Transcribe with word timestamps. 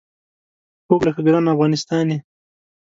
خوږ 0.85 1.01
لکه 1.07 1.21
ګران 1.25 1.45
افغانستان 1.53 2.05
یې 2.11 2.17